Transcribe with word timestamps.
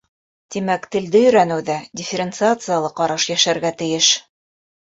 Тимәк, 0.53 0.87
телде 0.95 1.21
өйрәнеүҙә 1.25 1.75
дифференциациялы 2.01 2.91
ҡараш 3.03 3.29
йәшәргә 3.35 3.75
тейеш. 3.85 4.13